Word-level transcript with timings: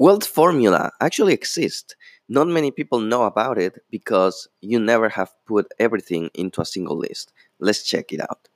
Wealth 0.00 0.24
formula 0.24 0.90
actually 0.98 1.34
exists. 1.34 1.94
Not 2.26 2.48
many 2.48 2.70
people 2.70 3.00
know 3.00 3.24
about 3.24 3.58
it 3.58 3.84
because 3.90 4.48
you 4.62 4.80
never 4.80 5.10
have 5.10 5.30
put 5.44 5.70
everything 5.78 6.30
into 6.32 6.62
a 6.62 6.64
single 6.64 6.96
list. 6.96 7.34
Let's 7.58 7.82
check 7.82 8.10
it 8.10 8.22
out. 8.22 8.48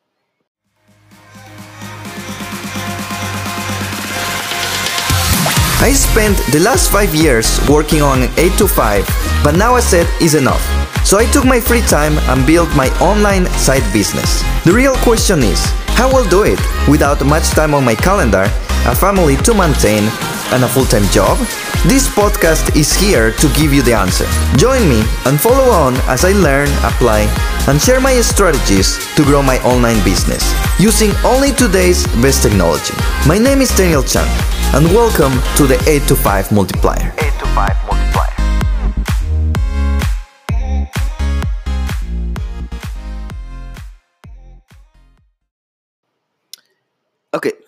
I 5.83 5.93
spent 5.93 6.39
the 6.51 6.61
last 6.65 6.91
five 6.91 7.15
years 7.15 7.61
working 7.69 8.01
on 8.01 8.23
8 8.39 8.57
to 8.57 8.67
5, 8.67 9.05
but 9.45 9.55
now 9.55 9.75
I 9.75 9.81
said 9.81 10.09
is 10.23 10.35
enough. 10.35 10.65
So 11.05 11.19
I 11.19 11.27
took 11.31 11.45
my 11.45 11.61
free 11.61 11.83
time 11.83 12.17
and 12.33 12.47
built 12.47 12.75
my 12.75 12.89
online 13.01 13.45
side 13.61 13.85
business. 13.93 14.41
The 14.65 14.73
real 14.73 14.97
question 15.05 15.41
is 15.41 15.61
how 16.01 16.11
will 16.11 16.27
do 16.31 16.45
it 16.45 16.59
without 16.89 17.23
much 17.27 17.51
time 17.51 17.75
on 17.75 17.85
my 17.85 17.97
calendar, 17.97 18.49
a 18.89 18.95
family 18.97 19.37
to 19.45 19.53
maintain, 19.53 20.09
and 20.55 20.63
a 20.63 20.69
full 20.69 20.87
time 20.87 21.05
job? 21.11 21.37
This 21.91 22.09
podcast 22.09 22.77
is 22.77 22.95
here 22.95 23.33
to 23.33 23.47
give 23.59 23.75
you 23.75 23.83
the 23.83 23.93
answer. 23.93 24.25
Join 24.57 24.89
me 24.89 25.03
and 25.27 25.41
follow 25.41 25.71
on 25.71 25.95
as 26.07 26.25
I 26.25 26.33
learn, 26.33 26.69
apply, 26.87 27.27
and 27.69 27.81
share 27.83 28.01
my 28.01 28.15
strategies 28.21 28.97
to 29.17 29.25
grow 29.25 29.43
my 29.43 29.59
online 29.65 30.03
business 30.05 30.43
using 30.79 31.11
only 31.25 31.51
today's 31.53 32.07
best 32.23 32.43
technology. 32.43 32.95
My 33.27 33.39
name 33.39 33.61
is 33.61 33.77
Daniel 33.77 34.03
Chang, 34.03 34.31
and 34.75 34.87
welcome 34.95 35.33
to 35.57 35.67
the 35.67 35.83
8 35.89 36.07
to 36.09 36.17
5 36.17 36.53
multiplier. 36.53 37.34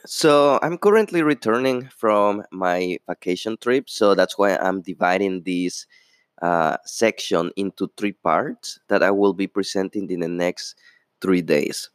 So 0.07 0.61
I'm 0.63 0.79
currently 0.79 1.23
returning 1.23 1.89
from 1.89 2.45
my 2.53 2.99
vacation 3.09 3.57
trip, 3.61 3.91
so 3.91 4.15
that's 4.15 4.39
why 4.39 4.55
I'm 4.57 4.81
dividing 4.81 5.43
this 5.43 5.87
uh, 6.41 6.77
section 6.85 7.51
into 7.57 7.91
three 7.97 8.13
parts 8.13 8.79
that 8.87 9.03
I 9.03 9.11
will 9.11 9.33
be 9.33 9.49
presenting 9.49 10.09
in 10.09 10.21
the 10.21 10.29
next 10.29 10.77
three 11.21 11.43
days. 11.43 11.91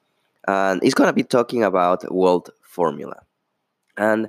And 0.46 0.84
it's 0.84 0.94
going 0.94 1.08
to 1.08 1.14
be 1.14 1.24
talking 1.24 1.64
about 1.64 2.04
wealth 2.14 2.50
formula. 2.62 3.22
And 3.96 4.28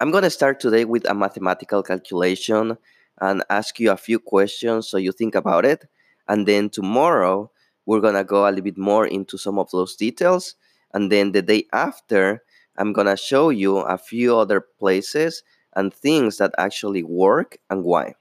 I'm 0.00 0.10
going 0.10 0.24
to 0.24 0.30
start 0.30 0.60
today 0.60 0.84
with 0.84 1.08
a 1.08 1.14
mathematical 1.14 1.82
calculation 1.82 2.76
and 3.22 3.42
ask 3.48 3.80
you 3.80 3.90
a 3.90 3.96
few 3.96 4.18
questions 4.18 4.88
so 4.88 4.98
you 4.98 5.12
think 5.12 5.34
about 5.34 5.64
it. 5.64 5.86
And 6.28 6.46
then 6.46 6.68
tomorrow, 6.68 7.50
we're 7.86 8.00
going 8.00 8.16
to 8.16 8.24
go 8.24 8.46
a 8.46 8.50
little 8.50 8.64
bit 8.64 8.76
more 8.76 9.06
into 9.06 9.38
some 9.38 9.58
of 9.58 9.70
those 9.70 9.96
details. 9.96 10.56
And 10.92 11.10
then 11.10 11.32
the 11.32 11.40
day 11.40 11.64
after, 11.72 12.42
I'm 12.76 12.92
going 12.92 13.06
to 13.06 13.16
show 13.16 13.50
you 13.50 13.78
a 13.78 13.98
few 13.98 14.36
other 14.36 14.60
places 14.60 15.42
and 15.76 15.92
things 15.92 16.38
that 16.38 16.54
actually 16.58 17.02
work 17.02 17.58
and 17.70 17.84
why. 17.84 18.14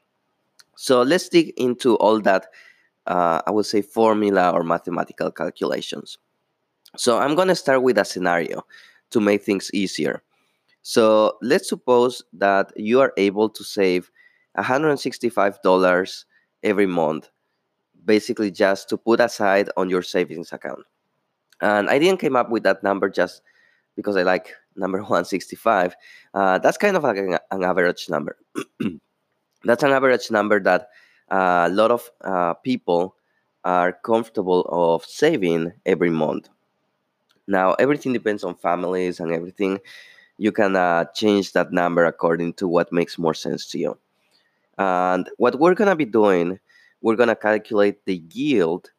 So 0.76 1.02
let's 1.02 1.30
dig 1.30 1.54
into 1.58 1.96
all 1.98 2.20
that, 2.22 2.48
uh, 3.08 3.42
I 3.46 3.52
would 3.52 3.66
say, 3.66 3.82
formula 3.82 4.52
or 4.52 4.64
mathematical 4.64 5.32
calculations. 5.32 6.18
So 6.96 7.18
I'm 7.20 7.36
going 7.36 7.48
to 7.48 7.56
start 7.56 7.84
with 7.84 7.98
a 7.98 8.06
scenario 8.06 8.66
to 9.12 9.20
make 9.20 9.44
things 9.44 9.72
easier. 9.74 10.24
So 10.82 11.38
let's 11.42 11.70
suppose 11.70 12.24
that 12.34 12.74
you 12.76 13.00
are 13.00 13.14
able 13.18 13.50
to 13.50 13.64
save 13.64 14.12
$165 14.58 16.26
every 16.62 16.86
month, 16.86 17.30
basically 18.06 18.52
just 18.52 18.90
to 18.90 18.98
put 18.98 19.20
aside 19.20 19.70
on 19.78 19.90
your 19.90 20.02
savings 20.02 20.52
account. 20.52 20.84
And 21.62 21.90
I 21.90 22.00
didn't 22.00 22.20
come 22.20 22.36
up 22.36 22.50
with 22.50 22.64
that 22.64 22.84
number 22.84 23.10
just 23.10 23.42
because 23.96 24.16
I 24.16 24.24
like 24.24 24.54
number 24.76 24.98
165. 25.02 25.96
Uh, 26.34 26.60
that's 26.60 26.78
kind 26.78 26.98
of 26.98 27.04
like 27.04 27.18
an, 27.18 27.38
an 27.52 27.64
average 27.64 28.10
number. 28.10 28.38
that's 29.64 29.84
an 29.84 29.92
average 29.92 30.32
number 30.32 30.60
that 30.60 30.90
uh, 31.32 31.68
a 31.68 31.74
lot 31.74 31.92
of 31.92 32.10
uh, 32.22 32.54
people 32.56 33.16
are 33.64 33.94
comfortable 33.94 34.66
of 34.70 35.06
saving 35.06 35.72
every 35.86 36.10
month. 36.10 36.50
Now, 37.48 37.74
everything 37.74 38.14
depends 38.14 38.44
on 38.44 38.56
families 38.56 39.20
and 39.20 39.32
everything. 39.32 39.80
You 40.38 40.52
can 40.52 40.76
uh, 40.76 41.06
change 41.14 41.54
that 41.54 41.72
number 41.72 42.06
according 42.06 42.54
to 42.54 42.68
what 42.68 42.92
makes 42.92 43.18
more 43.18 43.34
sense 43.34 43.66
to 43.68 43.80
you. 43.80 43.98
And 44.78 45.30
what 45.38 45.60
we're 45.60 45.76
going 45.76 45.90
to 45.90 45.96
be 45.96 46.06
doing, 46.06 46.60
we're 47.02 47.16
going 47.16 47.30
to 47.30 47.36
calculate 47.36 48.06
the 48.06 48.24
yield. 48.32 48.92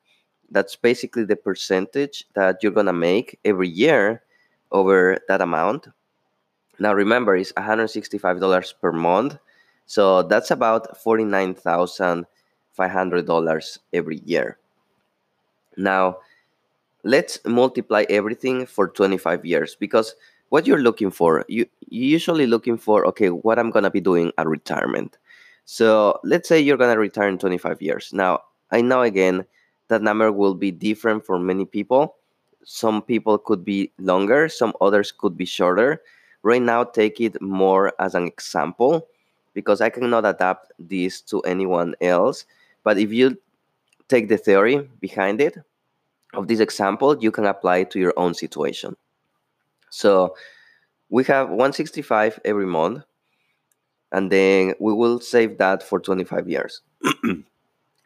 That's 0.51 0.77
basically 0.77 1.25
the 1.25 1.37
percentage 1.37 2.25
that 2.35 2.63
you're 2.63 2.73
going 2.73 2.87
to 2.87 2.93
make 2.93 3.39
every 3.45 3.69
year 3.69 4.23
over 4.75 5.17
that 5.29 5.41
amount. 5.41 5.89
Now 6.79 6.93
remember, 6.93 7.35
it's 7.37 7.53
$165 7.53 8.75
per 8.81 8.93
month. 8.93 9.39
So 9.87 10.23
that's 10.23 10.51
about 10.51 10.99
$49,500 10.99 13.79
every 13.93 14.21
year. 14.25 14.59
Now, 15.77 16.19
let's 17.05 17.39
multiply 17.45 18.05
everything 18.09 18.67
for 18.67 18.89
25 18.89 19.45
years 19.45 19.77
because 19.79 20.15
what 20.49 20.67
you're 20.67 20.81
looking 20.81 21.11
for, 21.11 21.45
you, 21.49 21.67
you're 21.89 22.11
usually 22.11 22.47
looking 22.47 22.79
for, 22.79 23.07
okay, 23.07 23.31
what 23.31 23.59
I'm 23.59 23.71
going 23.71 23.85
to 23.85 23.91
be 23.91 24.01
doing 24.01 24.33
at 24.39 24.47
retirement. 24.47 25.19
So 25.65 26.21
let's 26.25 26.49
say 26.49 26.61
you're 26.61 26.77
going 26.77 26.95
to 26.95 27.01
retire 27.01 27.29
in 27.29 27.39
25 27.39 27.83
years. 27.83 28.13
Now, 28.13 28.41
I 28.71 28.81
know 28.81 29.03
again 29.03 29.45
that 29.89 30.03
number 30.03 30.31
will 30.33 30.55
be 30.55 30.71
different 30.71 31.27
for 31.27 31.39
many 31.39 31.65
people 31.65 32.17
some 32.65 33.03
people 33.03 33.39
could 33.39 33.65
be 33.65 33.93
longer, 33.99 34.49
some 34.49 34.73
others 34.81 35.13
could 35.13 35.37
be 35.37 35.45
shorter. 35.45 36.03
Right 36.43 36.63
now, 36.63 36.85
take 36.85 37.21
it 37.21 37.41
more 37.41 37.93
as 37.99 38.15
an 38.15 38.27
example 38.27 39.07
because 39.55 39.81
I 39.81 39.89
cannot 39.89 40.27
adapt 40.27 40.73
this 40.79 41.21
to 41.23 41.41
anyone 41.43 41.95
else. 42.01 42.45
But 42.83 42.99
if 42.99 43.13
you 43.13 43.39
take 44.09 44.29
the 44.29 44.37
theory 44.37 44.89
behind 45.01 45.41
it 45.41 45.57
of 46.35 46.49
this 46.49 46.61
example, 46.61 47.17
you 47.23 47.31
can 47.31 47.47
apply 47.47 47.79
it 47.79 47.91
to 47.93 47.99
your 47.99 48.13
own 48.17 48.35
situation. 48.35 48.97
So 49.91 50.35
we 51.09 51.25
have 51.25 51.49
165 51.49 52.41
every 52.45 52.67
month, 52.67 53.05
and 54.13 54.31
then 54.31 54.75
we 54.81 54.93
will 54.93 55.21
save 55.21 55.59
that 55.59 55.83
for 55.83 56.01
25 56.01 56.49
years. 56.49 56.83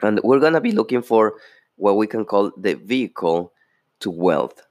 and 0.01 0.19
we're 0.23 0.39
going 0.39 0.53
to 0.53 0.61
be 0.61 0.71
looking 0.71 1.01
for 1.01 1.35
what 1.77 1.97
we 1.97 2.07
can 2.07 2.25
call 2.25 2.51
the 2.57 2.75
vehicle 2.75 3.51
to 3.99 4.09
wealth. 4.11 4.65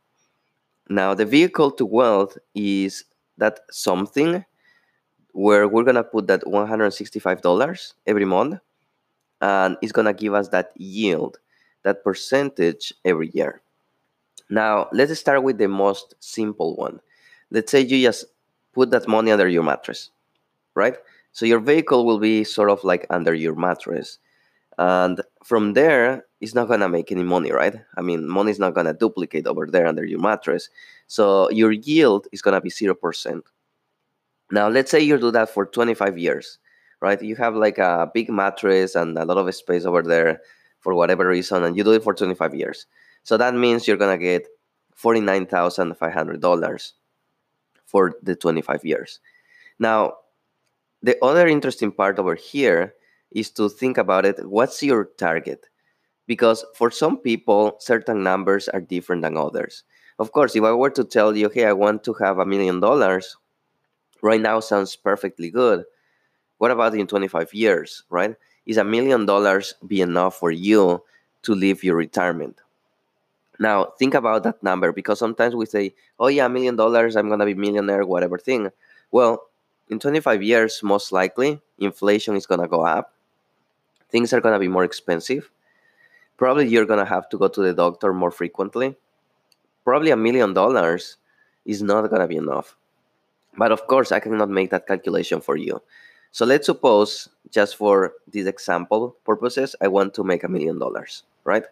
Now, 0.89 1.15
the 1.15 1.27
vehicle 1.27 1.71
to 1.73 1.85
wealth 1.85 2.39
is 2.55 3.05
that 3.37 3.61
something 3.71 4.45
where 5.33 5.69
we're 5.69 5.85
gonna 5.85 6.05
put 6.05 6.27
that 6.29 6.43
$165 6.47 7.95
every 8.07 8.25
month, 8.25 8.59
and 9.41 9.77
it's 9.83 9.93
gonna 9.93 10.15
give 10.15 10.35
us 10.35 10.49
that 10.49 10.73
yield, 10.77 11.39
that 11.85 12.03
percentage 12.03 12.93
every 13.05 13.31
year. 13.35 13.61
Now, 14.51 14.89
let's 14.93 15.19
start 15.19 15.43
with 15.43 15.59
the 15.59 15.69
most 15.69 16.15
simple 16.21 16.75
one. 16.77 17.01
Let's 17.51 17.71
say 17.71 17.81
you 17.81 18.03
just 18.03 18.27
put 18.73 18.91
that 18.91 19.07
money 19.09 19.31
under 19.31 19.49
your 19.49 19.63
mattress, 19.63 20.11
right? 20.75 20.97
So 21.33 21.47
your 21.47 21.61
vehicle 21.61 22.07
will 22.07 22.19
be 22.19 22.45
sort 22.45 22.71
of 22.71 22.83
like 22.85 23.07
under 23.11 23.35
your 23.35 23.55
mattress. 23.55 24.19
And 24.79 25.21
from 25.43 25.73
there, 25.75 26.25
it's 26.41 26.55
not 26.55 26.69
gonna 26.69 26.89
make 26.89 27.11
any 27.11 27.25
money, 27.25 27.51
right? 27.51 27.75
I 27.97 28.01
mean, 28.01 28.29
money 28.29 28.53
is 28.53 28.61
not 28.61 28.75
gonna 28.75 28.95
duplicate 28.95 29.47
over 29.47 29.67
there 29.67 29.87
under 29.87 30.05
your 30.05 30.21
mattress. 30.21 30.71
So 31.09 31.51
your 31.51 31.73
yield 31.73 32.29
is 32.33 32.43
gonna 32.43 32.61
be 32.61 32.71
zero 32.71 32.95
percent. 32.95 33.45
Now, 34.51 34.69
let's 34.69 34.91
say 34.91 35.01
you 35.01 35.19
do 35.19 35.31
that 35.33 35.51
for 35.51 35.67
25 35.67 36.17
years, 36.17 36.59
right? 37.01 37.21
You 37.21 37.37
have 37.37 37.55
like 37.55 37.79
a 37.79 38.11
big 38.15 38.31
mattress 38.31 38.95
and 38.95 39.19
a 39.19 39.25
lot 39.25 39.37
of 39.37 39.55
space 39.55 39.85
over 39.85 40.03
there 40.03 40.41
for 40.81 40.95
whatever 40.95 41.27
reason, 41.27 41.65
and 41.65 41.77
you 41.77 41.83
do 41.85 41.93
it 41.93 42.05
for 42.05 42.15
25 42.15 42.55
years. 42.55 42.87
So 43.25 43.37
that 43.37 43.55
means 43.55 43.89
you're 43.89 43.97
gonna 43.97 44.17
get 44.17 44.47
$49,500 44.97 46.93
for 47.87 48.15
the 48.23 48.37
25 48.37 48.85
years. 48.85 49.21
Now, 49.79 50.15
the 51.03 51.17
other 51.23 51.49
interesting 51.49 51.93
part 51.93 52.19
over 52.19 52.35
here 52.35 52.95
is 53.33 53.51
to 53.51 53.69
think 53.69 53.99
about 53.99 54.25
it 54.25 54.47
what's 54.49 54.83
your 54.83 55.05
target? 55.17 55.67
Because 56.27 56.65
for 56.75 56.91
some 56.91 57.17
people, 57.17 57.77
certain 57.79 58.23
numbers 58.23 58.69
are 58.69 58.81
different 58.81 59.23
than 59.23 59.37
others. 59.37 59.85
Of 60.19 60.33
course, 60.33 60.55
if 60.57 60.63
I 60.65 60.73
were 60.73 60.91
to 60.91 61.05
tell 61.05 61.37
you, 61.37 61.49
hey, 61.49 61.65
I 61.65 61.73
want 61.73 62.05
to 62.05 62.13
have 62.15 62.39
a 62.39 62.47
million 62.47 62.81
dollars, 62.81 63.37
right 64.21 64.41
now 64.41 64.61
sounds 64.61 64.97
perfectly 64.97 65.51
good. 65.51 65.85
What 66.59 66.71
about 66.71 66.95
in 66.95 67.07
25 67.07 67.55
years, 67.55 68.03
right? 68.11 68.35
Is 68.67 68.77
a 68.77 68.85
million 68.85 69.27
dollars 69.27 69.75
be 69.87 70.01
enough 70.01 70.37
for 70.37 70.51
you 70.51 71.03
to 71.43 71.55
live 71.55 71.85
your 71.85 71.97
retirement? 71.97 72.61
Now, 73.61 73.93
think 73.99 74.15
about 74.15 74.43
that 74.43 74.63
number 74.63 74.93
because 74.93 75.19
sometimes 75.19 75.55
we 75.55 75.67
say, 75.67 75.95
oh, 76.21 76.29
yeah, 76.29 76.47
a 76.47 76.49
million 76.49 76.77
dollars, 76.77 77.17
I'm 77.17 77.29
going 77.29 77.41
to 77.41 77.47
be 77.47 77.55
millionaire, 77.55 78.05
whatever 78.05 78.39
thing. 78.39 78.71
Well, 79.11 79.49
in 79.89 79.99
25 79.99 80.43
years, 80.43 80.81
most 80.83 81.13
likely, 81.13 81.61
inflation 81.79 82.37
is 82.37 82.47
going 82.47 82.61
to 82.61 82.69
go 82.69 82.85
up 82.85 83.15
things 84.11 84.33
are 84.33 84.41
going 84.41 84.55
to 84.55 84.59
be 84.59 84.69
more 84.69 84.85
expensive. 84.85 85.51
Probably 86.37 86.69
you're 86.69 86.87
going 86.87 86.99
to 86.99 87.05
have 87.05 87.29
to 87.31 87.39
go 87.39 87.49
to 87.49 87.61
the 87.61 87.75
doctor 87.75 88.13
more 88.13 88.31
frequently. 88.31 88.97
Probably 89.85 90.11
a 90.11 90.17
million 90.17 90.55
dollars 90.55 91.17
is 91.65 91.83
not 91.83 92.09
going 92.09 92.21
to 92.21 92.29
be 92.29 92.37
enough. 92.37 92.77
But 93.57 93.73
of 93.73 93.87
course, 93.87 94.13
I 94.13 94.21
cannot 94.21 94.51
make 94.51 94.71
that 94.71 94.87
calculation 94.87 95.41
for 95.41 95.57
you. 95.57 95.83
So 96.31 96.45
let's 96.45 96.67
suppose, 96.67 97.29
just 97.51 97.77
for 97.77 98.13
this 98.31 98.47
example 98.47 99.17
purposes, 99.25 99.75
I 99.81 99.89
want 99.89 100.15
to 100.15 100.25
make 100.25 100.45
a 100.45 100.49
million 100.49 100.79
dollars, 100.79 101.25
right? 101.45 101.65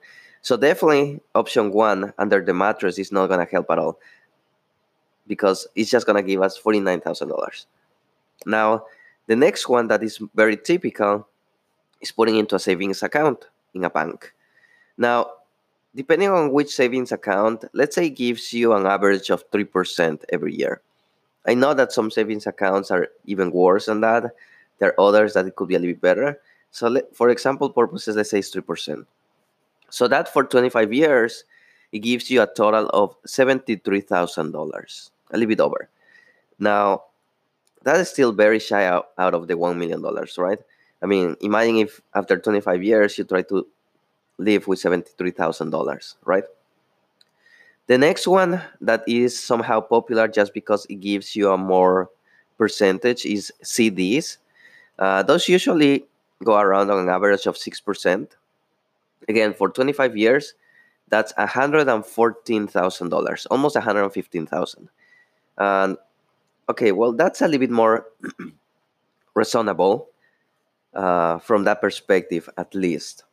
So 0.43 0.57
definitely 0.57 1.21
option 1.35 1.73
one 1.73 2.13
under 2.19 2.43
the 2.43 2.55
mattress 2.55 2.99
is 2.99 3.13
not 3.13 3.29
gonna 3.29 3.47
help 3.51 3.71
at 3.71 3.79
all 3.79 3.99
because 5.27 5.67
it's 5.75 5.91
just 5.91 6.07
gonna 6.07 6.23
give 6.23 6.41
us 6.41 6.59
$49,000. 6.59 7.67
Now, 8.47 8.85
the 9.27 9.37
next 9.37 9.69
one 9.69 9.89
that 9.89 10.03
is 10.03 10.21
very 10.35 10.57
typical 10.57 11.29
is 12.01 12.13
putting 12.13 12.37
into 12.37 12.57
a 12.57 12.59
savings 12.59 13.03
account 13.03 13.47
in 13.75 13.85
a 13.85 13.91
bank. 13.91 14.33
Now, 14.97 15.31
depending 15.95 16.31
on 16.31 16.53
which 16.53 16.75
savings 16.75 17.13
account, 17.13 17.65
let's 17.73 17.95
say 17.95 18.11
gives 18.11 18.53
you 18.53 18.73
an 18.73 18.87
average 18.87 19.31
of 19.31 19.51
3% 19.51 20.25
every 20.31 20.55
year. 20.55 20.81
I 21.47 21.55
know 21.55 21.75
that 21.75 21.93
some 21.93 22.11
savings 22.11 22.47
accounts 22.47 22.91
are 22.91 23.09
even 23.25 23.51
worse 23.51 23.87
than 23.87 24.01
that. 24.01 24.35
There 24.79 24.91
are 24.91 25.01
others 25.01 25.35
that 25.35 25.47
it 25.47 25.57
could 25.57 25.69
be 25.69 25.75
a 25.75 25.79
little 25.79 25.95
bit 25.95 26.01
better. 26.01 26.41
So, 26.71 26.89
let, 26.89 27.15
for 27.17 27.31
example 27.31 27.71
purposes, 27.71 28.17
let's 28.17 28.31
say 28.31 28.41
it's 28.41 28.55
3%. 28.55 29.07
So 29.89 30.09
that 30.09 30.33
for 30.33 30.45
25 30.45 30.93
years, 30.93 31.45
it 31.93 32.01
gives 32.01 32.31
you 32.31 32.43
a 32.43 32.47
total 32.47 32.89
of 32.91 33.17
$73,000, 33.23 35.11
a 35.31 35.39
little 35.39 35.49
bit 35.49 35.61
over. 35.61 35.89
Now, 36.59 37.05
that 37.85 38.01
is 38.01 38.11
still 38.11 38.33
very 38.33 38.59
shy 38.59 38.85
out, 38.85 39.11
out 39.17 39.35
of 39.35 39.47
the 39.47 39.55
$1 39.55 39.77
million, 39.77 40.03
right? 40.39 40.59
I 41.07 41.09
mean, 41.09 41.37
imagine 41.41 41.77
if 41.77 42.01
after 42.17 42.37
25 42.37 42.83
years 42.83 43.17
you 43.17 43.23
try 43.23 43.43
to 43.43 43.65
live 44.39 44.67
with 44.67 44.83
$73,000, 44.83 46.15
right? 46.25 46.43
The 47.87 47.97
next 47.97 48.27
one 48.27 48.61
that 48.81 49.05
is 49.07 49.39
somehow 49.39 49.79
popular 49.79 50.27
just 50.27 50.53
because 50.53 50.85
it 50.87 50.97
gives 50.97 51.37
you 51.37 51.53
a 51.53 51.57
more 51.57 52.11
percentage 52.59 53.25
is 53.25 53.53
CDs. 53.63 54.39
Uh, 54.99 55.23
those 55.23 55.49
usually 55.49 56.07
go 56.43 56.59
around 56.59 56.91
on 56.91 56.99
an 56.99 57.09
average 57.09 57.47
of 57.47 57.55
6%. 57.55 58.27
Again, 59.29 59.55
for 59.55 59.69
25 59.69 60.17
years, 60.17 60.55
that's 61.09 61.33
$114,000, 61.35 63.47
almost 63.49 63.77
$115,000. 63.77 64.89
And 65.57 65.97
okay, 66.69 66.91
well, 66.91 67.13
that's 67.13 67.43
a 67.43 67.47
little 67.47 67.61
bit 67.61 67.71
more 67.71 68.09
reasonable 69.37 70.09
uh, 70.97 71.39
from 71.39 71.65
that 71.65 71.81
perspective, 71.81 72.49
at 72.57 72.75
least. 72.75 73.25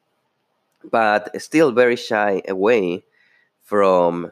But 0.92 1.42
still 1.42 1.72
very 1.72 1.96
shy 1.96 2.42
away 2.48 3.04
from 3.64 4.32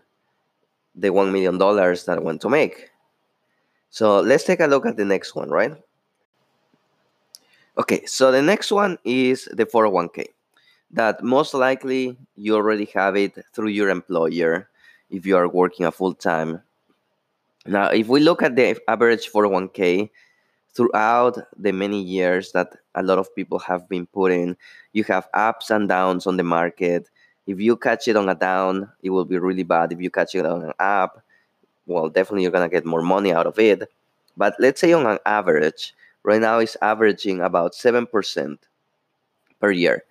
the 0.93 1.07
$1 1.07 1.31
million 1.31 1.57
that 1.57 2.15
I 2.17 2.19
want 2.19 2.41
to 2.41 2.49
make. 2.49 2.91
So 3.89 4.19
let's 4.19 4.43
take 4.43 4.59
a 4.59 4.67
look 4.67 4.85
at 4.85 4.97
the 4.97 5.05
next 5.05 5.33
one, 5.33 5.49
right? 5.49 5.73
Okay, 7.77 8.05
so 8.05 8.31
the 8.31 8.41
next 8.41 8.71
one 8.71 8.97
is 9.05 9.45
the 9.53 9.65
401k. 9.65 10.25
That 10.91 11.23
most 11.23 11.53
likely 11.53 12.17
you 12.35 12.55
already 12.55 12.85
have 12.93 13.15
it 13.15 13.33
through 13.53 13.69
your 13.69 13.89
employer 13.89 14.67
if 15.09 15.25
you 15.25 15.37
are 15.37 15.47
working 15.47 15.85
a 15.85 15.91
full 15.91 16.13
time. 16.13 16.61
Now, 17.65 17.87
if 17.87 18.07
we 18.07 18.19
look 18.19 18.41
at 18.43 18.57
the 18.57 18.77
average 18.89 19.31
401k 19.31 20.09
throughout 20.73 21.37
the 21.57 21.71
many 21.71 22.01
years 22.01 22.51
that 22.53 22.75
a 22.95 23.03
lot 23.03 23.19
of 23.19 23.33
people 23.35 23.59
have 23.59 23.87
been 23.89 24.05
putting, 24.07 24.55
you 24.93 25.03
have 25.05 25.27
ups 25.33 25.69
and 25.69 25.89
downs 25.89 26.27
on 26.27 26.37
the 26.37 26.43
market 26.43 27.09
if 27.47 27.59
you 27.59 27.75
catch 27.75 28.07
it 28.07 28.15
on 28.15 28.29
a 28.29 28.35
down, 28.35 28.91
it 29.01 29.09
will 29.09 29.25
be 29.25 29.37
really 29.37 29.63
bad. 29.63 29.91
If 29.91 30.01
you 30.01 30.09
catch 30.09 30.35
it 30.35 30.45
on 30.45 30.63
an 30.63 30.73
up, 30.79 31.23
well, 31.85 32.09
definitely 32.09 32.43
you're 32.43 32.51
gonna 32.51 32.69
get 32.69 32.85
more 32.85 33.01
money 33.01 33.33
out 33.33 33.47
of 33.47 33.57
it. 33.59 33.91
But 34.37 34.55
let's 34.59 34.79
say 34.79 34.93
on 34.93 35.05
an 35.05 35.19
average, 35.25 35.93
right 36.23 36.41
now 36.41 36.59
it's 36.59 36.77
averaging 36.81 37.41
about 37.41 37.75
seven 37.75 38.05
percent 38.05 38.67
per 39.59 39.71
year. 39.71 40.03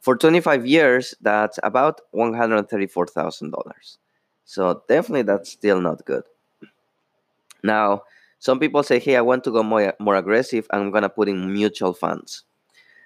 For 0.00 0.16
25 0.16 0.66
years, 0.66 1.14
that's 1.22 1.58
about 1.62 2.02
$134,000. 2.14 3.96
So 4.44 4.82
definitely 4.86 5.22
that's 5.22 5.50
still 5.50 5.80
not 5.80 6.04
good. 6.04 6.24
Now, 7.62 8.02
some 8.44 8.60
people 8.60 8.82
say, 8.82 8.98
hey, 8.98 9.16
I 9.16 9.22
want 9.22 9.42
to 9.44 9.50
go 9.50 9.62
more, 9.62 9.94
more 9.98 10.16
aggressive. 10.16 10.66
I'm 10.70 10.90
going 10.90 11.02
to 11.02 11.08
put 11.08 11.30
in 11.30 11.50
mutual 11.50 11.94
funds. 11.94 12.44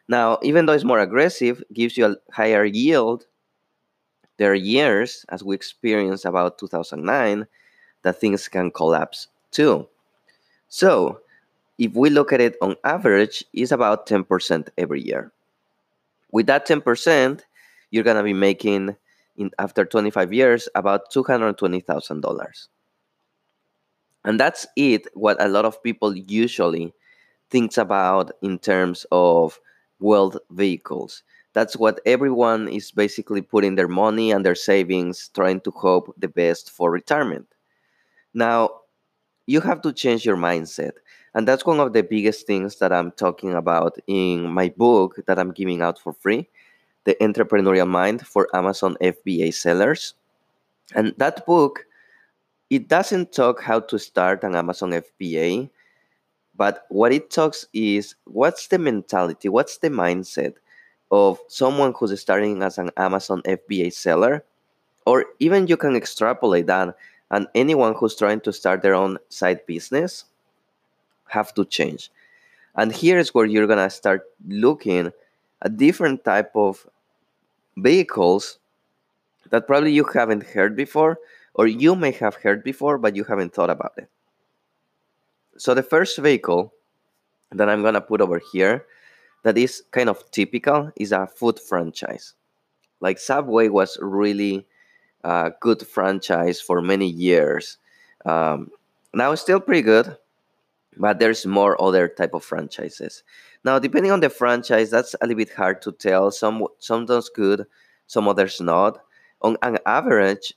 Now, 0.08 0.40
even 0.42 0.66
though 0.66 0.72
it's 0.72 0.82
more 0.82 0.98
aggressive, 0.98 1.62
gives 1.72 1.96
you 1.96 2.06
a 2.06 2.16
higher 2.32 2.64
yield, 2.64 3.24
there 4.38 4.50
are 4.50 4.56
years, 4.56 5.24
as 5.28 5.44
we 5.44 5.54
experienced 5.54 6.24
about 6.24 6.58
2009, 6.58 7.46
that 8.02 8.20
things 8.20 8.48
can 8.48 8.72
collapse 8.72 9.28
too. 9.52 9.86
So, 10.70 11.20
if 11.78 11.94
we 11.94 12.10
look 12.10 12.32
at 12.32 12.40
it 12.40 12.56
on 12.60 12.74
average, 12.82 13.44
it's 13.52 13.70
about 13.70 14.08
10% 14.08 14.66
every 14.76 15.02
year. 15.02 15.30
With 16.32 16.46
that 16.46 16.66
10%, 16.66 17.42
you're 17.92 18.02
gonna 18.02 18.24
be 18.24 18.34
making 18.34 18.96
in 19.36 19.52
after 19.60 19.84
25 19.84 20.32
years 20.32 20.68
about 20.74 21.12
$220,000. 21.12 22.68
And 24.28 24.38
that's 24.38 24.68
it 24.76 25.08
what 25.14 25.42
a 25.42 25.48
lot 25.48 25.64
of 25.64 25.82
people 25.82 26.14
usually 26.16 26.94
thinks 27.50 27.78
about 27.78 28.30
in 28.42 28.60
terms 28.60 29.06
of 29.10 29.58
wealth 30.00 30.36
vehicles. 30.50 31.24
That's 31.54 31.76
what 31.76 32.00
everyone 32.06 32.68
is 32.68 32.92
basically 32.92 33.42
putting 33.42 33.74
their 33.74 33.88
money 33.88 34.30
and 34.30 34.46
their 34.46 34.54
savings 34.54 35.30
trying 35.34 35.62
to 35.62 35.72
hope 35.72 36.14
the 36.18 36.28
best 36.28 36.70
for 36.70 36.90
retirement. 36.92 37.48
Now 38.34 38.70
you 39.46 39.60
have 39.62 39.80
to 39.82 39.92
change 39.92 40.26
your 40.26 40.36
mindset 40.36 40.92
and 41.34 41.48
that's 41.48 41.66
one 41.66 41.80
of 41.80 41.94
the 41.94 42.02
biggest 42.02 42.46
things 42.46 42.78
that 42.78 42.92
i'm 42.92 43.10
talking 43.12 43.54
about 43.54 43.96
in 44.06 44.48
my 44.48 44.68
book 44.76 45.16
that 45.26 45.38
i'm 45.38 45.52
giving 45.52 45.82
out 45.82 45.98
for 45.98 46.12
free 46.12 46.48
the 47.04 47.16
entrepreneurial 47.20 47.88
mind 47.88 48.26
for 48.26 48.48
amazon 48.54 48.96
fba 49.00 49.52
sellers. 49.54 50.14
And 50.94 51.14
that 51.18 51.46
book 51.46 51.86
it 52.70 52.88
doesn't 52.88 53.32
talk 53.32 53.62
how 53.62 53.80
to 53.80 53.98
start 53.98 54.44
an 54.44 54.54
amazon 54.54 54.90
fba 54.92 55.68
but 56.56 56.86
what 56.88 57.12
it 57.12 57.30
talks 57.30 57.66
is 57.72 58.14
what's 58.24 58.68
the 58.68 58.78
mentality 58.78 59.48
what's 59.48 59.78
the 59.78 59.88
mindset 59.88 60.54
of 61.10 61.40
someone 61.48 61.94
who's 61.96 62.18
starting 62.20 62.62
as 62.62 62.78
an 62.78 62.90
Amazon 62.96 63.42
FBA 63.42 63.92
seller, 63.92 64.44
or 65.06 65.24
even 65.38 65.66
you 65.66 65.76
can 65.76 65.96
extrapolate 65.96 66.66
that, 66.66 66.94
and 67.30 67.46
anyone 67.54 67.94
who's 67.94 68.14
trying 68.14 68.40
to 68.40 68.52
start 68.52 68.82
their 68.82 68.94
own 68.94 69.18
side 69.28 69.64
business 69.66 70.24
have 71.28 71.52
to 71.54 71.64
change. 71.64 72.10
And 72.74 72.92
here 72.92 73.18
is 73.18 73.34
where 73.34 73.46
you're 73.46 73.66
gonna 73.66 73.90
start 73.90 74.22
looking 74.46 75.12
at 75.62 75.76
different 75.76 76.24
type 76.24 76.52
of 76.54 76.86
vehicles 77.76 78.58
that 79.50 79.66
probably 79.66 79.92
you 79.92 80.04
haven't 80.04 80.44
heard 80.44 80.76
before, 80.76 81.18
or 81.58 81.66
you 81.66 81.94
may 81.96 82.12
have 82.12 82.36
heard 82.36 82.62
before, 82.64 82.96
but 82.96 83.16
you 83.16 83.24
haven't 83.24 83.52
thought 83.52 83.68
about 83.68 83.92
it. 83.98 84.08
So 85.58 85.74
the 85.74 85.82
first 85.82 86.16
vehicle 86.16 86.72
that 87.50 87.68
I'm 87.68 87.82
gonna 87.82 88.00
put 88.00 88.20
over 88.20 88.40
here 88.52 88.86
that 89.42 89.58
is 89.58 89.82
kind 89.90 90.08
of 90.08 90.30
typical 90.30 90.90
is 90.96 91.12
a 91.12 91.26
food 91.26 91.58
franchise. 91.58 92.34
Like 93.00 93.18
Subway 93.18 93.68
was 93.68 93.98
really 94.00 94.66
a 95.24 95.52
good 95.60 95.86
franchise 95.86 96.60
for 96.60 96.80
many 96.80 97.08
years. 97.08 97.78
Um, 98.24 98.70
now 99.14 99.32
it's 99.32 99.42
still 99.42 99.60
pretty 99.60 99.82
good, 99.82 100.16
but 100.96 101.18
there's 101.18 101.46
more 101.46 101.80
other 101.82 102.08
type 102.08 102.34
of 102.34 102.44
franchises. 102.44 103.22
Now, 103.64 103.78
depending 103.78 104.12
on 104.12 104.20
the 104.20 104.30
franchise, 104.30 104.90
that's 104.90 105.14
a 105.14 105.26
little 105.26 105.36
bit 105.36 105.52
hard 105.52 105.82
to 105.82 105.92
tell. 105.92 106.30
Some 106.30 106.66
sometimes 106.78 107.28
good, 107.28 107.66
some 108.06 108.28
others 108.28 108.60
not. 108.60 108.98
On 109.42 109.56
an 109.62 109.78
average, 109.86 110.54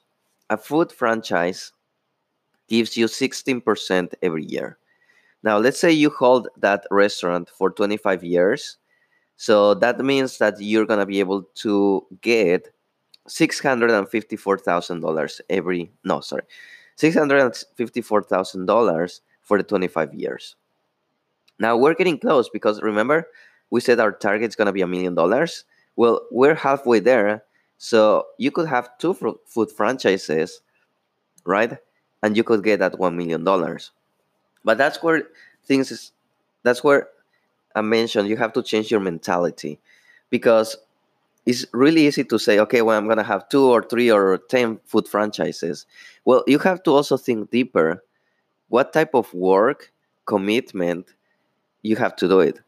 a 0.51 0.57
food 0.57 0.91
franchise 0.91 1.71
gives 2.67 2.95
you 2.97 3.07
16% 3.07 4.13
every 4.21 4.45
year. 4.45 4.77
Now, 5.43 5.57
let's 5.57 5.79
say 5.79 5.91
you 5.91 6.11
hold 6.11 6.49
that 6.57 6.85
restaurant 6.91 7.49
for 7.49 7.71
25 7.71 8.23
years. 8.23 8.77
So 9.37 9.73
that 9.75 9.97
means 9.99 10.37
that 10.37 10.61
you're 10.61 10.85
going 10.85 10.99
to 10.99 11.07
be 11.07 11.19
able 11.19 11.43
to 11.55 12.05
get 12.21 12.71
$654,000 13.27 15.41
every, 15.49 15.91
no, 16.03 16.19
sorry, 16.19 16.43
$654,000 16.97 19.21
for 19.41 19.57
the 19.57 19.63
25 19.63 20.13
years. 20.13 20.55
Now 21.59 21.75
we're 21.77 21.95
getting 21.95 22.19
close 22.19 22.49
because 22.49 22.81
remember, 22.81 23.27
we 23.69 23.79
said 23.79 24.01
our 24.01 24.11
target 24.11 24.49
is 24.49 24.55
going 24.55 24.65
to 24.67 24.73
be 24.73 24.81
a 24.81 24.87
million 24.87 25.15
dollars. 25.15 25.63
Well, 25.95 26.27
we're 26.29 26.55
halfway 26.55 26.99
there. 26.99 27.45
So 27.81 28.27
you 28.37 28.51
could 28.51 28.67
have 28.67 28.95
two 28.99 29.15
food 29.15 29.71
franchises, 29.71 30.61
right? 31.45 31.79
And 32.21 32.37
you 32.37 32.43
could 32.43 32.63
get 32.63 32.79
that 32.79 32.93
$1 32.93 33.15
million. 33.15 33.43
But 34.63 34.77
that's 34.77 35.01
where 35.01 35.23
things 35.65 35.91
is 35.91 36.11
that's 36.63 36.83
where 36.83 37.09
I 37.75 37.81
mentioned 37.81 38.27
you 38.29 38.37
have 38.37 38.53
to 38.53 38.61
change 38.63 38.91
your 38.91 38.99
mentality 38.99 39.79
because 40.29 40.77
it's 41.45 41.65
really 41.73 42.07
easy 42.07 42.23
to 42.25 42.39
say, 42.39 42.59
okay, 42.59 42.83
well, 42.83 42.97
I'm 42.97 43.07
gonna 43.07 43.23
have 43.23 43.49
two 43.49 43.65
or 43.65 43.81
three 43.83 44.11
or 44.11 44.37
ten 44.37 44.79
food 44.85 45.07
franchises. 45.07 45.87
Well, 46.25 46.43
you 46.47 46.59
have 46.59 46.83
to 46.83 46.91
also 46.91 47.17
think 47.17 47.51
deeper. 47.51 48.03
What 48.69 48.93
type 48.93 49.15
of 49.15 49.33
work, 49.33 49.91
commitment, 50.25 51.07
you 51.83 51.97
have 51.97 52.15
to 52.17 52.27
do 52.29 52.41
it. 52.41 52.61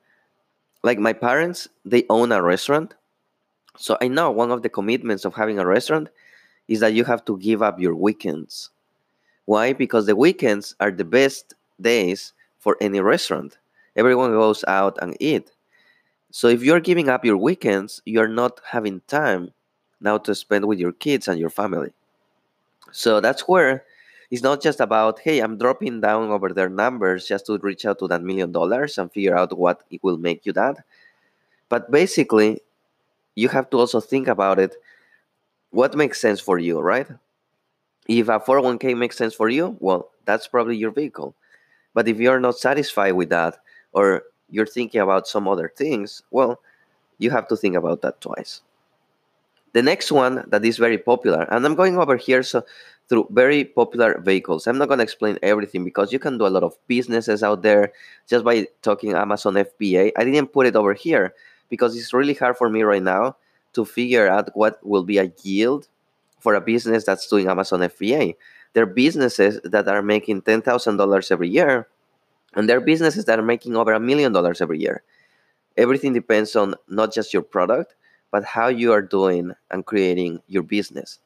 Like 0.84 1.00
my 1.00 1.14
parents, 1.14 1.68
they 1.86 2.06
own 2.10 2.32
a 2.32 2.42
restaurant. 2.44 2.96
So 3.78 3.98
I 4.02 4.08
know 4.08 4.32
one 4.32 4.52
of 4.52 4.62
the 4.62 4.70
commitments 4.70 5.26
of 5.26 5.34
having 5.34 5.60
a 5.60 5.66
restaurant 5.66 6.10
is 6.68 6.80
that 6.80 6.94
you 6.94 7.04
have 7.06 7.26
to 7.26 7.38
give 7.38 7.62
up 7.62 7.80
your 7.80 7.96
weekends. 7.96 8.70
Why? 9.46 9.74
Because 9.74 10.06
the 10.06 10.16
weekends 10.16 10.76
are 10.80 10.92
the 10.92 11.04
best 11.04 11.54
days 11.82 12.34
for 12.60 12.78
any 12.80 13.00
restaurant. 13.02 13.58
Everyone 13.96 14.32
goes 14.32 14.64
out 14.68 14.98
and 15.02 15.18
eat. 15.20 15.52
So 16.32 16.48
if 16.48 16.64
you're 16.64 16.80
giving 16.80 17.10
up 17.10 17.26
your 17.26 17.38
weekends, 17.38 18.02
you're 18.06 18.28
not 18.28 18.62
having 18.66 19.02
time 19.08 19.52
now 20.02 20.18
to 20.20 20.34
spend 20.34 20.66
with 20.66 20.80
your 20.80 20.94
kids 20.94 21.28
and 21.28 21.40
your 21.40 21.50
family. 21.50 21.94
So 22.92 23.20
that's 23.20 23.48
where 23.48 23.84
it's 24.32 24.42
not 24.42 24.62
just 24.62 24.80
about, 24.80 25.20
hey, 25.20 25.40
I'm 25.40 25.58
dropping 25.58 26.02
down 26.02 26.30
over 26.30 26.50
their 26.50 26.70
numbers 26.70 27.28
just 27.28 27.46
to 27.48 27.58
reach 27.60 27.86
out 27.86 28.00
to 28.00 28.08
that 28.08 28.24
million 28.24 28.52
dollars 28.52 28.98
and 28.98 29.12
figure 29.12 29.38
out 29.38 29.56
what 29.58 29.84
it 29.92 30.04
will 30.04 30.18
make 30.18 30.46
you 30.46 30.54
that. 30.54 30.78
But 31.70 31.92
basically, 31.92 32.62
you 33.36 33.50
have 33.50 33.70
to 33.72 33.78
also 33.78 34.00
think 34.00 34.28
about 34.28 34.60
it. 34.60 34.76
What 35.72 35.96
makes 35.96 36.22
sense 36.22 36.40
for 36.40 36.60
you, 36.60 36.80
right? 36.80 37.08
If 38.08 38.28
a 38.28 38.40
401k 38.40 38.98
makes 38.98 39.18
sense 39.18 39.34
for 39.34 39.50
you, 39.50 39.78
well, 39.80 40.12
that's 40.26 40.48
probably 40.48 40.76
your 40.76 40.92
vehicle. 40.92 41.36
But 41.94 42.08
if 42.08 42.20
you're 42.20 42.40
not 42.40 42.58
satisfied 42.58 43.14
with 43.14 43.30
that, 43.30 43.58
or 43.94 44.24
you're 44.50 44.66
thinking 44.66 45.02
about 45.02 45.28
some 45.28 45.48
other 45.48 45.72
things, 45.76 46.22
well, 46.32 46.60
you 47.18 47.32
have 47.32 47.48
to 47.48 47.56
think 47.56 47.76
about 47.76 48.02
that 48.02 48.22
twice. 48.22 48.62
The 49.74 49.82
next 49.82 50.12
one 50.12 50.44
that 50.50 50.64
is 50.64 50.78
very 50.78 50.98
popular, 50.98 51.48
and 51.50 51.66
I'm 51.66 51.76
going 51.76 51.98
over 51.98 52.18
here 52.18 52.44
so 52.44 52.64
through 53.10 53.28
very 53.32 53.66
popular 53.66 54.22
vehicles. 54.22 54.68
I'm 54.68 54.78
not 54.78 54.88
going 54.88 55.00
to 55.00 55.04
explain 55.04 55.38
everything 55.42 55.84
because 55.84 56.14
you 56.14 56.20
can 56.20 56.38
do 56.38 56.46
a 56.46 56.54
lot 56.54 56.64
of 56.64 56.78
businesses 56.88 57.44
out 57.44 57.62
there 57.62 57.92
just 58.28 58.46
by 58.46 58.68
talking 58.82 59.14
Amazon 59.14 59.56
FBA. 59.56 60.12
I 60.16 60.24
didn't 60.24 60.54
put 60.54 60.68
it 60.68 60.76
over 60.76 60.94
here 60.94 61.34
because 61.74 61.98
it's 61.98 62.14
really 62.14 62.36
hard 62.36 62.56
for 62.56 62.70
me 62.70 62.84
right 62.84 63.02
now 63.02 63.36
to 63.74 63.84
figure 63.84 64.28
out 64.28 64.52
what 64.54 64.78
will 64.86 65.04
be 65.04 65.18
a 65.18 65.34
yield 65.42 65.88
for 66.40 66.54
a 66.54 66.62
business 66.62 67.04
that's 67.04 67.26
doing 67.28 67.48
Amazon 67.48 67.80
FBA. 67.80 68.36
There 68.74 68.84
are 68.84 68.94
businesses 69.04 69.60
that 69.64 69.88
are 69.88 70.04
making 70.04 70.44
$10,000 70.44 71.32
every 71.32 71.50
year, 71.50 71.88
and 72.54 72.70
there 72.70 72.78
are 72.78 72.90
businesses 72.94 73.26
that 73.26 73.40
are 73.40 73.50
making 73.54 73.76
over 73.76 73.92
a 73.92 74.00
million 74.00 74.32
dollars 74.32 74.62
every 74.62 74.80
year. 74.82 75.02
Everything 75.76 76.14
depends 76.14 76.56
on 76.56 76.76
not 76.88 77.12
just 77.12 77.34
your 77.34 77.42
product, 77.42 77.96
but 78.30 78.44
how 78.44 78.68
you 78.68 78.94
are 78.94 79.02
doing 79.02 79.54
and 79.72 79.84
creating 79.84 80.44
your 80.48 80.62
business. 80.62 81.18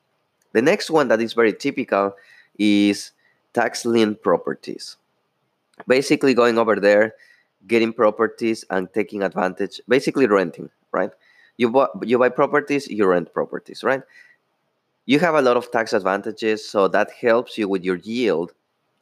The 0.53 0.61
next 0.61 0.89
one 0.89 1.09
that 1.09 1.19
is 1.19 1.33
very 1.33 1.51
typical 1.51 2.15
is 2.57 3.11
tax 3.51 3.83
lien 3.83 4.15
properties. 4.15 4.95
Basically, 5.89 6.33
going 6.33 6.57
over 6.57 6.79
there, 6.79 7.15
getting 7.67 7.93
properties 7.93 8.65
and 8.69 8.91
taking 8.93 9.23
advantage, 9.23 9.81
basically 9.87 10.27
renting, 10.27 10.69
right? 10.91 11.11
You 11.57 11.69
buy, 11.71 11.87
you 12.03 12.17
buy 12.17 12.29
properties, 12.29 12.87
you 12.87 13.05
rent 13.05 13.33
properties, 13.33 13.83
right? 13.83 14.01
You 15.05 15.19
have 15.19 15.35
a 15.35 15.41
lot 15.41 15.57
of 15.57 15.71
tax 15.71 15.93
advantages, 15.93 16.67
so 16.67 16.87
that 16.89 17.11
helps 17.11 17.57
you 17.57 17.67
with 17.67 17.83
your 17.83 17.97
yield, 17.97 18.53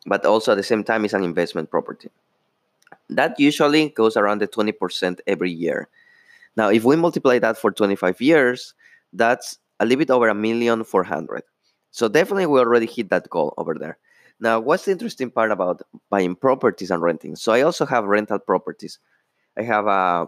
but 0.05 0.25
also 0.25 0.51
at 0.51 0.55
the 0.55 0.63
same 0.63 0.83
time, 0.83 1.03
it's 1.05 1.13
an 1.13 1.23
investment 1.23 1.69
property. 1.69 2.09
That 3.09 3.39
usually 3.39 3.89
goes 3.89 4.17
around 4.17 4.39
the 4.39 4.47
20% 4.47 5.19
every 5.27 5.51
year. 5.51 5.87
Now, 6.57 6.69
if 6.69 6.83
we 6.83 6.95
multiply 6.95 7.39
that 7.39 7.57
for 7.57 7.71
25 7.71 8.21
years, 8.21 8.73
that's 9.13 9.57
a 9.79 9.85
little 9.85 9.99
bit 9.99 10.11
over 10.11 10.27
a 10.29 10.35
million 10.35 10.83
four 10.83 11.03
hundred. 11.03 11.43
So 11.91 12.07
definitely 12.07 12.45
we 12.45 12.59
already 12.59 12.85
hit 12.85 13.09
that 13.09 13.29
goal 13.29 13.53
over 13.57 13.75
there. 13.75 13.97
Now, 14.39 14.59
what's 14.59 14.85
the 14.85 14.91
interesting 14.91 15.31
part 15.31 15.51
about 15.51 15.81
buying 16.09 16.35
properties 16.35 16.91
and 16.91 17.01
renting? 17.01 17.35
So 17.35 17.53
I 17.53 17.61
also 17.61 17.85
have 17.85 18.05
rental 18.05 18.39
properties. 18.39 18.99
I 19.57 19.63
have 19.63 19.87
uh, 19.87 20.25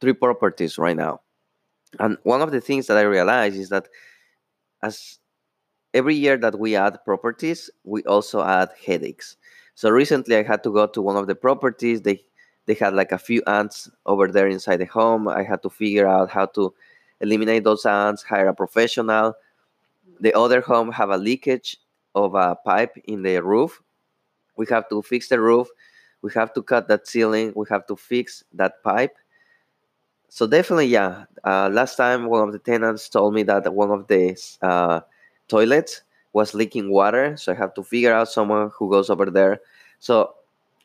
three 0.00 0.12
properties 0.12 0.78
right 0.78 0.96
now. 0.96 1.20
And 1.98 2.18
one 2.22 2.42
of 2.42 2.50
the 2.50 2.60
things 2.60 2.86
that 2.86 2.98
I 2.98 3.02
realize 3.02 3.56
is 3.56 3.70
that 3.70 3.88
as 4.82 5.18
every 5.94 6.14
year 6.14 6.36
that 6.36 6.58
we 6.58 6.76
add 6.76 6.98
properties, 7.04 7.70
we 7.84 8.02
also 8.04 8.42
add 8.42 8.70
headaches. 8.84 9.36
So 9.74 9.90
recently 9.90 10.36
I 10.36 10.42
had 10.42 10.62
to 10.64 10.72
go 10.72 10.86
to 10.86 11.02
one 11.02 11.16
of 11.16 11.26
the 11.26 11.34
properties. 11.34 12.02
They 12.02 12.24
they 12.66 12.74
had 12.74 12.92
like 12.92 13.12
a 13.12 13.18
few 13.18 13.42
ants 13.46 13.90
over 14.04 14.28
there 14.28 14.46
inside 14.46 14.76
the 14.76 14.84
home. 14.84 15.26
I 15.26 15.42
had 15.42 15.62
to 15.62 15.70
figure 15.70 16.06
out 16.06 16.30
how 16.30 16.46
to 16.46 16.74
eliminate 17.22 17.64
those 17.64 17.86
ants, 17.86 18.22
hire 18.22 18.48
a 18.48 18.54
professional. 18.54 19.34
The 20.20 20.36
other 20.36 20.60
home 20.60 20.92
have 20.92 21.10
a 21.10 21.16
leakage 21.16 21.78
of 22.24 22.34
a 22.34 22.56
pipe 22.56 22.96
in 23.04 23.22
the 23.22 23.38
roof. 23.42 23.82
We 24.56 24.66
have 24.70 24.88
to 24.90 25.02
fix 25.02 25.28
the 25.28 25.40
roof. 25.40 25.68
We 26.22 26.32
have 26.34 26.52
to 26.54 26.62
cut 26.62 26.88
that 26.88 27.06
ceiling. 27.06 27.52
We 27.54 27.66
have 27.70 27.86
to 27.86 27.96
fix 27.96 28.44
that 28.54 28.82
pipe. 28.82 29.16
So 30.28 30.46
definitely, 30.46 30.86
yeah. 30.86 31.24
Uh, 31.44 31.70
last 31.72 31.96
time, 31.96 32.26
one 32.26 32.46
of 32.46 32.52
the 32.52 32.58
tenants 32.58 33.08
told 33.08 33.34
me 33.34 33.42
that 33.44 33.72
one 33.72 33.90
of 33.90 34.06
the 34.08 34.36
uh, 34.62 35.00
toilets 35.48 36.02
was 36.32 36.54
leaking 36.54 36.90
water. 36.90 37.36
So 37.36 37.52
I 37.52 37.54
have 37.54 37.74
to 37.74 37.82
figure 37.82 38.12
out 38.12 38.28
someone 38.28 38.70
who 38.76 38.90
goes 38.90 39.10
over 39.10 39.26
there. 39.26 39.60
So 40.00 40.34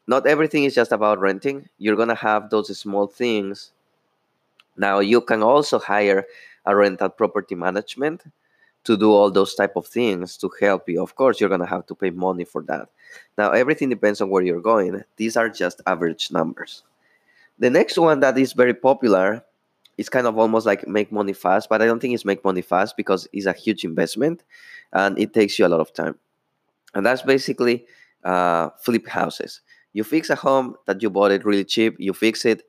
not 0.08 0.28
everything 0.28 0.63
is 0.63 0.75
just 0.75 0.92
about 0.92 1.20
renting. 1.20 1.68
You're 1.78 1.96
gonna 1.96 2.16
have 2.16 2.50
those 2.50 2.78
small 2.78 3.08
things 3.08 3.72
now 4.78 5.00
you 5.00 5.22
can 5.22 5.44
also 5.44 5.80
hire 5.80 6.25
a 6.66 6.75
rental 6.75 7.10
property 7.10 7.56
management 7.56 8.24
to 8.84 8.98
do 8.98 9.12
all 9.12 9.32
those 9.32 9.56
type 9.56 9.75
of 9.75 9.88
things 9.88 10.38
to 10.38 10.52
help 10.60 10.90
you. 10.90 11.02
Of 11.02 11.16
course, 11.16 11.40
you're 11.40 11.50
gonna 11.50 11.66
have 11.66 11.86
to 11.88 11.96
pay 11.96 12.10
money 12.10 12.44
for 12.44 12.62
that. 12.63 12.90
Now 13.38 13.52
everything 13.52 13.90
depends 13.90 14.22
on 14.22 14.30
where 14.30 14.44
you're 14.44 14.62
going. 14.62 15.04
These 15.18 15.38
are 15.38 15.50
just 15.50 15.82
average 15.88 16.32
numbers. 16.32 16.84
The 17.60 17.70
next 17.70 17.98
one 17.98 18.20
that 18.22 18.38
is 18.38 18.54
very 18.54 18.74
popular 18.74 19.44
is 19.98 20.10
kind 20.10 20.28
of 20.28 20.38
almost 20.38 20.66
like 20.66 20.88
make 20.88 21.12
money 21.12 21.34
fast, 21.34 21.70
but 21.70 21.82
I 21.82 21.86
don't 21.86 22.00
think 22.00 22.13
it's 22.13 22.25
make 22.25 22.44
money 22.44 22.62
fast 22.62 22.98
because 22.98 23.28
it's 23.32 23.46
a 23.46 23.54
huge 23.54 23.84
investment 23.84 24.44
and 24.92 25.18
it 25.20 25.34
takes 25.34 25.60
you 25.60 25.66
a 25.66 25.70
lot 25.70 25.80
of 25.80 25.94
time. 25.94 26.18
And 26.96 27.06
that's 27.06 27.22
basically 27.22 27.86
uh, 28.24 28.70
flip 28.80 29.08
houses. 29.08 29.62
You 29.94 30.04
fix 30.04 30.30
a 30.30 30.36
home 30.36 30.75
that 30.88 31.02
you 31.02 31.10
bought 31.10 31.32
it 31.32 31.46
really 31.46 31.63
cheap, 31.63 31.96
you 32.00 32.13
fix 32.13 32.46
it, 32.46 32.63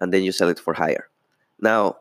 and 0.00 0.12
then 0.12 0.22
you 0.22 0.30
sell 0.30 0.48
it 0.48 0.60
for 0.60 0.74
higher. 0.74 1.08
Now, 1.60 1.96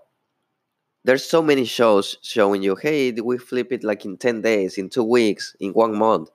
there's 1.07 1.23
so 1.23 1.41
many 1.41 1.63
shows 1.63 2.17
showing 2.21 2.61
you, 2.61 2.75
hey, 2.75 3.13
we 3.13 3.37
flip 3.37 3.71
it 3.71 3.81
like 3.81 4.03
in 4.03 4.17
10 4.17 4.41
days, 4.41 4.77
in 4.77 4.89
two 4.89 5.05
weeks, 5.05 5.55
in 5.61 5.71
one 5.71 5.95
month. 5.97 6.29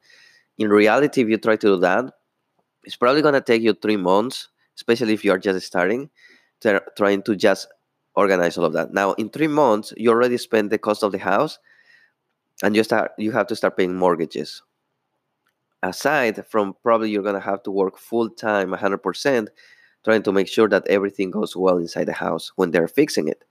In 0.56 0.70
reality, 0.70 1.20
if 1.20 1.28
you 1.28 1.36
try 1.36 1.56
to 1.56 1.66
do 1.66 1.76
that, 1.80 2.06
it's 2.84 2.96
probably 2.96 3.20
going 3.20 3.34
to 3.34 3.42
take 3.42 3.60
you 3.60 3.74
three 3.74 3.98
months, 3.98 4.48
especially 4.74 5.12
if 5.12 5.26
you 5.26 5.30
are 5.30 5.38
just 5.38 5.66
starting, 5.66 6.08
to, 6.60 6.82
trying 6.96 7.22
to 7.24 7.36
just 7.36 7.68
organize 8.14 8.56
all 8.56 8.64
of 8.64 8.72
that. 8.72 8.94
Now, 8.94 9.12
in 9.12 9.28
three 9.28 9.46
months, 9.46 9.92
you 9.98 10.08
already 10.08 10.38
spend 10.38 10.70
the 10.70 10.78
cost 10.78 11.02
of 11.02 11.12
the 11.12 11.18
house, 11.18 11.58
and 12.62 12.74
you 12.74 12.82
start 12.82 13.12
you 13.18 13.30
have 13.32 13.48
to 13.48 13.56
start 13.56 13.76
paying 13.76 13.94
mortgages. 13.94 14.62
Aside 15.82 16.46
from 16.46 16.76
probably 16.82 17.10
you're 17.10 17.22
going 17.22 17.34
to 17.34 17.40
have 17.40 17.62
to 17.64 17.70
work 17.70 17.98
full 17.98 18.30
time, 18.30 18.70
100%, 18.70 19.48
trying 20.02 20.22
to 20.22 20.32
make 20.32 20.48
sure 20.48 20.68
that 20.70 20.86
everything 20.88 21.30
goes 21.30 21.54
well 21.54 21.76
inside 21.76 22.06
the 22.06 22.14
house 22.14 22.52
when 22.56 22.70
they're 22.70 22.88
fixing 22.88 23.28
it. 23.28 23.44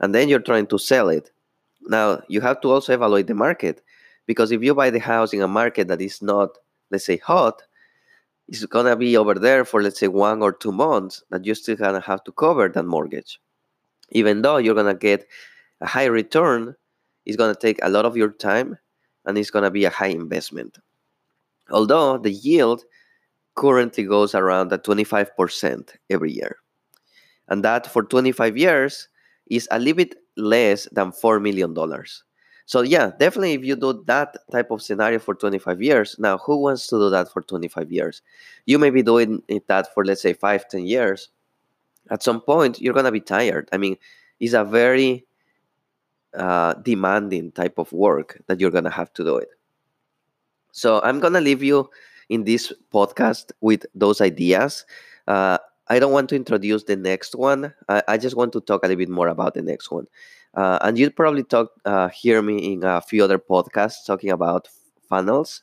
And 0.00 0.14
then 0.14 0.28
you're 0.28 0.40
trying 0.40 0.66
to 0.68 0.78
sell 0.78 1.08
it. 1.08 1.30
Now, 1.82 2.22
you 2.28 2.40
have 2.40 2.60
to 2.62 2.70
also 2.70 2.92
evaluate 2.92 3.26
the 3.26 3.34
market 3.34 3.82
because 4.26 4.52
if 4.52 4.62
you 4.62 4.74
buy 4.74 4.90
the 4.90 5.00
house 5.00 5.32
in 5.32 5.42
a 5.42 5.48
market 5.48 5.88
that 5.88 6.00
is 6.00 6.22
not, 6.22 6.58
let's 6.90 7.04
say, 7.04 7.16
hot, 7.18 7.62
it's 8.48 8.64
going 8.66 8.86
to 8.86 8.96
be 8.96 9.16
over 9.16 9.34
there 9.34 9.64
for, 9.64 9.82
let's 9.82 9.98
say, 9.98 10.08
one 10.08 10.42
or 10.42 10.52
two 10.52 10.72
months 10.72 11.22
that 11.30 11.44
you're 11.44 11.54
still 11.54 11.76
going 11.76 11.94
to 11.94 12.00
have 12.00 12.22
to 12.24 12.32
cover 12.32 12.68
that 12.68 12.84
mortgage. 12.84 13.40
Even 14.10 14.42
though 14.42 14.58
you're 14.58 14.74
going 14.74 14.92
to 14.92 14.98
get 14.98 15.26
a 15.80 15.86
high 15.86 16.04
return, 16.04 16.74
it's 17.24 17.36
going 17.36 17.54
to 17.54 17.60
take 17.60 17.78
a 17.82 17.88
lot 17.88 18.04
of 18.04 18.16
your 18.16 18.30
time 18.30 18.78
and 19.24 19.38
it's 19.38 19.50
going 19.50 19.64
to 19.64 19.70
be 19.70 19.84
a 19.84 19.90
high 19.90 20.08
investment. 20.08 20.78
Although 21.70 22.18
the 22.18 22.32
yield 22.32 22.84
currently 23.54 24.04
goes 24.04 24.34
around 24.34 24.72
at 24.72 24.84
25% 24.84 25.90
every 26.10 26.32
year. 26.32 26.56
And 27.48 27.64
that 27.64 27.86
for 27.86 28.02
25 28.02 28.56
years 28.56 29.08
is 29.52 29.68
a 29.70 29.78
little 29.78 29.96
bit 29.96 30.16
less 30.36 30.88
than 30.92 31.12
$4 31.12 31.40
million. 31.40 31.76
So, 32.64 32.80
yeah, 32.80 33.10
definitely 33.18 33.52
if 33.52 33.64
you 33.64 33.76
do 33.76 34.02
that 34.06 34.34
type 34.50 34.70
of 34.70 34.80
scenario 34.80 35.18
for 35.18 35.34
25 35.34 35.82
years, 35.82 36.16
now 36.18 36.38
who 36.38 36.56
wants 36.56 36.86
to 36.86 36.96
do 36.96 37.10
that 37.10 37.30
for 37.30 37.42
25 37.42 37.92
years? 37.92 38.22
You 38.64 38.78
may 38.78 38.90
be 38.90 39.02
doing 39.02 39.42
that 39.66 39.92
for, 39.92 40.04
let's 40.04 40.22
say, 40.22 40.32
five, 40.32 40.68
10 40.68 40.86
years. 40.86 41.28
At 42.10 42.22
some 42.22 42.40
point, 42.40 42.80
you're 42.80 42.94
going 42.94 43.04
to 43.04 43.12
be 43.12 43.20
tired. 43.20 43.68
I 43.72 43.76
mean, 43.76 43.96
it's 44.40 44.54
a 44.54 44.64
very 44.64 45.26
uh, 46.34 46.74
demanding 46.74 47.52
type 47.52 47.78
of 47.78 47.92
work 47.92 48.40
that 48.46 48.58
you're 48.58 48.70
going 48.70 48.84
to 48.84 48.90
have 48.90 49.12
to 49.14 49.24
do 49.24 49.36
it. 49.36 49.48
So, 50.70 51.02
I'm 51.02 51.20
going 51.20 51.34
to 51.34 51.40
leave 51.40 51.62
you 51.62 51.90
in 52.30 52.44
this 52.44 52.72
podcast 52.90 53.52
with 53.60 53.84
those 53.94 54.22
ideas. 54.22 54.86
Uh, 55.28 55.58
I 55.92 55.98
don't 55.98 56.12
want 56.12 56.30
to 56.30 56.36
introduce 56.36 56.84
the 56.84 56.96
next 56.96 57.34
one. 57.34 57.74
I, 57.86 58.02
I, 58.08 58.16
just 58.16 58.34
want 58.34 58.54
to 58.54 58.62
talk 58.62 58.82
a 58.82 58.88
little 58.88 58.96
bit 58.96 59.10
more 59.10 59.28
about 59.28 59.52
the 59.52 59.60
next 59.60 59.90
one. 59.90 60.06
Uh, 60.54 60.78
and 60.80 60.98
you'll 60.98 61.10
probably 61.10 61.44
talk, 61.44 61.68
uh, 61.84 62.08
hear 62.08 62.40
me 62.40 62.72
in 62.72 62.82
a 62.82 63.02
few 63.02 63.22
other 63.22 63.38
podcasts 63.38 64.06
talking 64.06 64.30
about 64.30 64.70
funnels. 65.10 65.62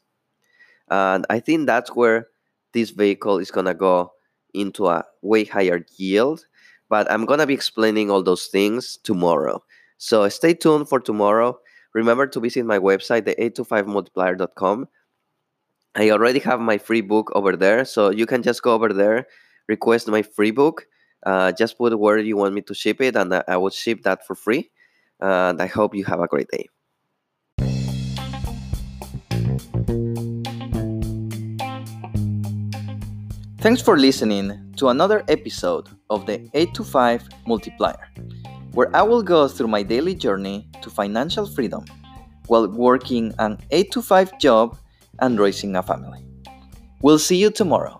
And 0.87 1.25
I 1.31 1.39
think 1.39 1.65
that's 1.65 1.95
where 1.95 2.27
this 2.73 2.91
vehicle 2.91 3.39
is 3.39 3.49
gonna 3.49 3.73
go 3.73 4.11
into 4.53 4.85
a 4.85 5.03
way 5.23 5.45
higher 5.45 5.83
yield. 5.97 6.45
But 6.89 7.11
I'm 7.11 7.25
going 7.25 7.39
to 7.39 7.47
be 7.47 7.55
explaining 7.55 8.11
all 8.11 8.21
those 8.21 8.47
things 8.47 8.97
tomorrow. 8.97 9.63
So 9.97 10.29
stay 10.29 10.53
tuned 10.53 10.89
for 10.89 10.99
tomorrow. 10.99 11.59
Remember 11.93 12.27
to 12.27 12.39
visit 12.39 12.65
my 12.65 12.77
website, 12.77 13.25
the 13.25 13.35
8to5multiplier.com. 13.35 14.89
I 15.95 16.11
already 16.11 16.39
have 16.39 16.59
my 16.59 16.77
free 16.77 17.01
book 17.01 17.31
over 17.33 17.55
there. 17.55 17.83
So 17.83 18.11
you 18.11 18.27
can 18.27 18.43
just 18.43 18.61
go 18.61 18.73
over 18.73 18.93
there, 18.93 19.27
request 19.69 20.09
my 20.09 20.23
free 20.23 20.51
book. 20.51 20.87
Uh, 21.25 21.51
just 21.53 21.77
put 21.77 21.97
where 21.97 22.17
you 22.17 22.35
want 22.35 22.53
me 22.53 22.61
to 22.61 22.73
ship 22.73 22.99
it, 22.99 23.15
and 23.15 23.33
I 23.47 23.55
will 23.55 23.69
ship 23.69 24.01
that 24.03 24.25
for 24.25 24.35
free. 24.35 24.69
And 25.21 25.61
I 25.61 25.67
hope 25.67 25.95
you 25.95 26.03
have 26.05 26.19
a 26.19 26.27
great 26.27 26.49
day. 26.49 26.67
Thanks 33.61 33.81
for 33.81 33.97
listening 33.97 34.73
to 34.77 34.87
another 34.87 35.23
episode 35.27 35.89
of 36.09 36.25
the 36.25 36.49
8 36.53 36.73
to 36.75 36.83
5 36.83 37.27
Multiplier, 37.45 38.07
where 38.71 38.89
I 38.95 39.01
will 39.01 39.21
go 39.21 39.49
through 39.49 39.67
my 39.67 39.83
daily 39.83 40.15
journey 40.15 40.69
to 40.81 40.89
financial 40.89 41.45
freedom 41.45 41.83
while 42.47 42.67
working 42.69 43.33
an 43.37 43.57
8 43.71 43.91
to 43.91 44.01
5 44.01 44.39
job 44.39 44.77
and 45.19 45.37
raising 45.37 45.75
a 45.75 45.83
family. 45.83 46.25
We'll 47.01 47.19
see 47.19 47.35
you 47.35 47.51
tomorrow. 47.51 47.99